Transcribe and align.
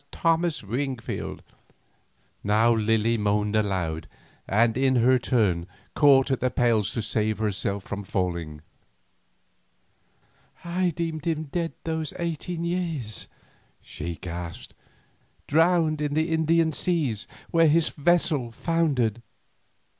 "Thomas 0.11 0.63
Wingfield." 0.63 1.43
Now 2.43 2.73
Lily 2.73 3.19
moaned 3.19 3.55
aloud, 3.55 4.07
and 4.47 4.75
in 4.75 4.95
her 4.95 5.19
turn 5.19 5.67
caught 5.93 6.31
at 6.31 6.39
the 6.39 6.49
pales 6.49 6.91
to 6.93 7.03
save 7.03 7.37
herself 7.37 7.83
from 7.83 8.03
falling. 8.03 8.61
"I 10.65 10.89
deemed 10.89 11.25
him 11.25 11.43
dead 11.43 11.73
these 11.83 12.13
eighteen 12.17 12.63
years," 12.63 13.27
she 13.79 14.15
gasped; 14.15 14.73
"drowned 15.45 16.01
in 16.01 16.15
the 16.15 16.29
Indian 16.31 16.71
seas 16.71 17.27
where 17.51 17.67
his 17.67 17.89
vessel 17.89 18.51
foundered." 18.51 19.21